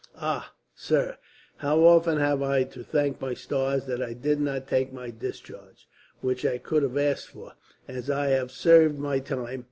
[0.17, 1.15] "Ah, sir,
[1.57, 5.87] how often have I to thank my stars that I did not take my discharge!
[6.21, 7.53] which I could have asked for,
[7.87, 9.59] as I have served my time.